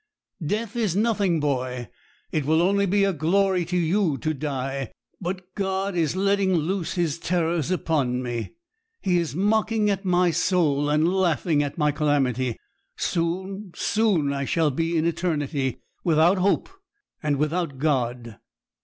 Death 0.43 0.75
is 0.75 0.95
nothing, 0.95 1.39
boy; 1.39 1.87
it 2.31 2.43
will 2.43 2.57
be 2.57 2.83
only 2.85 3.03
a 3.03 3.13
glory 3.13 3.63
to 3.65 3.77
you 3.77 4.17
to 4.17 4.33
die. 4.33 4.91
But 5.21 5.53
God 5.53 5.95
is 5.95 6.15
letting 6.15 6.55
loose 6.55 6.93
His 6.93 7.19
terrors 7.19 7.69
upon 7.69 8.23
me; 8.23 8.53
He 9.03 9.19
is 9.19 9.35
mocking 9.35 9.91
at 9.91 10.03
my 10.03 10.31
soul, 10.31 10.89
and 10.89 11.07
laughing 11.07 11.61
at 11.61 11.77
my 11.77 11.91
calamity. 11.91 12.57
Soon, 12.97 13.73
soon 13.75 14.33
I 14.33 14.43
shall 14.43 14.71
be 14.71 14.97
in 14.97 15.05
eternity, 15.05 15.83
without 16.03 16.39
hope, 16.39 16.67
and 17.21 17.37
without 17.37 17.77
God.' 17.77 18.39